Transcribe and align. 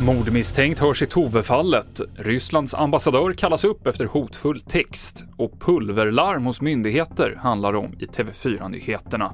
Mordmisstänkt 0.00 0.80
hörs 0.80 1.02
i 1.02 1.06
Tove-fallet. 1.06 2.00
Rysslands 2.16 2.74
ambassadör 2.74 3.32
kallas 3.32 3.64
upp 3.64 3.86
efter 3.86 4.04
hotfull 4.04 4.60
text 4.60 5.24
och 5.36 5.60
pulverlarm 5.60 6.46
hos 6.46 6.60
myndigheter 6.60 7.38
handlar 7.42 7.74
om 7.74 7.94
i 7.98 8.06
TV4-nyheterna. 8.06 9.32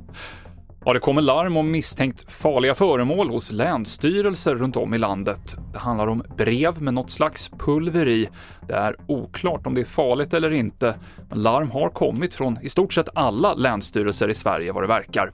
Ja, 0.84 0.92
det 0.92 1.00
kommer 1.00 1.22
larm 1.22 1.56
om 1.56 1.70
misstänkt 1.70 2.32
farliga 2.32 2.74
föremål 2.74 3.30
hos 3.30 3.52
länsstyrelser 3.52 4.54
runt 4.54 4.76
om 4.76 4.94
i 4.94 4.98
landet. 4.98 5.56
Det 5.72 5.78
handlar 5.78 6.06
om 6.06 6.22
brev 6.36 6.82
med 6.82 6.94
något 6.94 7.10
slags 7.10 7.48
pulver 7.48 8.08
i. 8.08 8.28
Det 8.68 8.74
är 8.74 8.96
oklart 9.06 9.66
om 9.66 9.74
det 9.74 9.80
är 9.80 9.84
farligt 9.84 10.34
eller 10.34 10.50
inte, 10.50 10.94
men 11.28 11.42
larm 11.42 11.70
har 11.70 11.88
kommit 11.88 12.34
från 12.34 12.58
i 12.62 12.68
stort 12.68 12.92
sett 12.92 13.08
alla 13.14 13.54
länsstyrelser 13.54 14.28
i 14.28 14.34
Sverige 14.34 14.72
vad 14.72 14.82
det 14.82 14.88
verkar. 14.88 15.32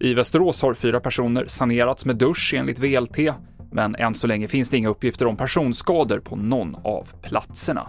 I 0.00 0.14
Västerås 0.14 0.62
har 0.62 0.74
fyra 0.74 1.00
personer 1.00 1.44
sanerats 1.46 2.06
med 2.06 2.16
dusch 2.16 2.54
enligt 2.56 2.78
VLT, 2.78 3.18
men 3.72 3.94
än 3.94 4.14
så 4.14 4.26
länge 4.26 4.48
finns 4.48 4.70
det 4.70 4.76
inga 4.76 4.88
uppgifter 4.88 5.26
om 5.26 5.36
personskador 5.36 6.18
på 6.18 6.36
någon 6.36 6.76
av 6.84 7.06
platserna. 7.22 7.88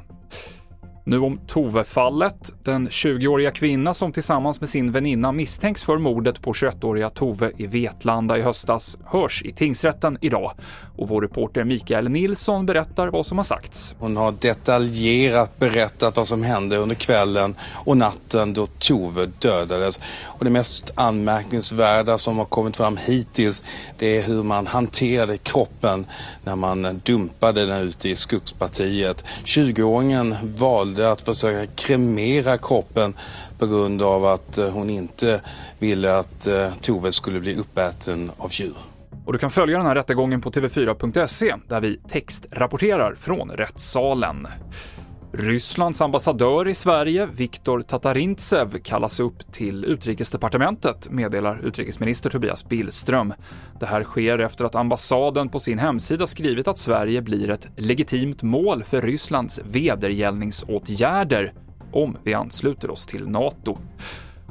Nu 1.08 1.20
om 1.20 1.40
Tove-fallet. 1.48 2.54
Den 2.64 2.90
20-åriga 2.90 3.52
kvinna 3.52 3.94
som 3.94 4.12
tillsammans 4.12 4.60
med 4.60 4.70
sin 4.70 4.92
väninna 4.92 5.32
misstänks 5.32 5.84
för 5.84 5.98
mordet 5.98 6.42
på 6.42 6.54
21-åriga 6.54 7.10
Tove 7.10 7.52
i 7.58 7.68
Vetlanda 7.68 8.38
i 8.38 8.42
höstas 8.42 8.98
hörs 9.06 9.42
i 9.46 9.52
tingsrätten 9.52 10.18
idag. 10.22 10.52
Och 10.98 11.08
vår 11.08 11.22
reporter 11.22 11.64
Mikael 11.64 12.10
Nilsson 12.10 12.66
berättar 12.66 13.08
vad 13.08 13.26
som 13.26 13.38
har 13.38 13.46
sagts. 13.46 13.96
Hon 14.00 14.18
har 14.18 14.32
detaljerat 14.32 15.60
berättat 15.60 16.18
vad 16.18 16.28
som 16.28 16.44
hände 16.44 16.78
under 16.78 16.96
kvällen 16.96 17.56
och 17.74 17.98
natten 17.98 18.54
då 18.54 18.66
Tove 18.66 19.26
dödades. 19.40 20.00
Och 20.24 20.46
det 20.46 20.52
mest 20.52 20.92
anmärkningsvärda 20.96 22.18
som 22.18 22.38
har 22.38 22.46
kommit 22.46 22.78
fram 22.78 22.98
hittills 22.98 23.64
det 23.98 24.18
är 24.18 24.22
hur 24.22 24.44
man 24.44 24.68
hanterade 24.68 25.38
kroppen 25.38 26.06
när 26.44 26.56
man 26.56 27.02
dumpade 27.04 27.66
den 27.66 27.82
ute 27.82 28.10
i 28.10 28.16
skogspartiet. 28.16 29.24
20-åringen 29.46 30.36
valde 30.44 30.95
valde 30.96 31.12
att 31.12 31.22
försöka 31.22 31.72
kremera 31.76 32.58
kroppen 32.58 33.14
på 33.58 33.68
grund 33.68 34.02
av 34.02 34.26
att 34.26 34.58
eh, 34.58 34.70
hon 34.70 34.90
inte 34.90 35.42
ville 35.80 36.18
att 36.18 36.48
eh, 36.48 36.74
Tove 36.82 37.12
skulle 37.12 37.40
bli 37.40 37.56
uppäten 37.56 38.32
av 38.38 38.50
djur. 38.54 38.74
Och 39.26 39.34
du 39.34 39.40
kan 39.40 39.52
följa 39.52 39.78
den 39.78 39.88
här 39.88 39.96
rättegången 39.96 40.42
på 40.42 40.52
tv4.se 40.52 41.56
där 41.68 41.82
vi 41.82 41.98
textrapporterar 42.10 43.16
från 43.16 43.50
rättssalen. 43.50 44.48
Rysslands 45.38 46.02
ambassadör 46.02 46.68
i 46.68 46.74
Sverige, 46.74 47.26
Viktor 47.26 47.82
Tatarintsev, 47.82 48.78
kallas 48.84 49.20
upp 49.20 49.52
till 49.52 49.86
utrikesdepartementet, 49.86 51.12
meddelar 51.12 51.66
utrikesminister 51.66 52.30
Tobias 52.30 52.70
Billström. 52.70 53.34
Det 53.80 53.86
här 53.86 54.04
sker 54.04 54.40
efter 54.40 54.66
att 54.66 54.76
ambassaden 54.76 55.50
på 55.50 55.60
sin 55.60 55.80
hemsida 55.80 56.28
skrivit 56.28 56.68
att 56.68 56.78
Sverige 56.78 57.22
blir 57.22 57.50
ett 57.50 57.68
legitimt 57.76 58.44
mål 58.44 58.84
för 58.84 59.02
Rysslands 59.02 59.62
vedergällningsåtgärder 59.66 61.54
om 61.92 62.18
vi 62.24 62.34
ansluter 62.34 62.92
oss 62.92 63.06
till 63.06 63.28
NATO. 63.28 63.78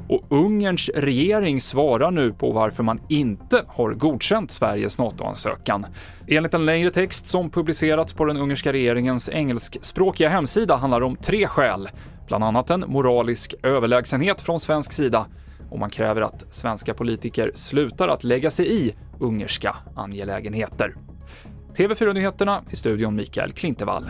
Och 0.09 0.25
Ungerns 0.29 0.89
regering 0.95 1.61
svarar 1.61 2.11
nu 2.11 2.33
på 2.33 2.51
varför 2.51 2.83
man 2.83 3.01
inte 3.09 3.63
har 3.67 3.93
godkänt 3.93 4.51
Sveriges 4.51 4.99
NATO-ansökan. 4.99 5.85
Enligt 6.27 6.53
en 6.53 6.65
längre 6.65 6.89
text 6.89 7.27
som 7.27 7.49
publicerats 7.49 8.13
på 8.13 8.25
den 8.25 8.37
ungerska 8.37 8.73
regeringens 8.73 9.29
engelskspråkiga 9.29 10.29
hemsida 10.29 10.75
handlar 10.75 10.99
det 10.99 11.05
om 11.05 11.15
tre 11.15 11.47
skäl, 11.47 11.89
bland 12.27 12.43
annat 12.43 12.69
en 12.69 12.85
moralisk 12.87 13.55
överlägsenhet 13.63 14.41
från 14.41 14.59
svensk 14.59 14.91
sida 14.91 15.25
och 15.69 15.79
man 15.79 15.89
kräver 15.89 16.21
att 16.21 16.45
svenska 16.49 16.93
politiker 16.93 17.51
slutar 17.55 18.07
att 18.07 18.23
lägga 18.23 18.51
sig 18.51 18.85
i 18.85 18.95
ungerska 19.19 19.75
angelägenheter. 19.95 20.95
TV4-nyheterna 21.77 22.61
i 22.69 22.75
studion 22.75 23.15
Mikael 23.15 23.51
Klintevall. 23.51 24.09